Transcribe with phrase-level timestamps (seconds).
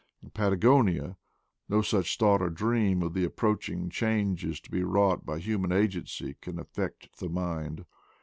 [0.23, 1.15] In Patagonia
[1.69, 5.71] no such thought or dream of the approaching changes to be wrought by hu man
[5.71, 7.85] agency can affect the mind.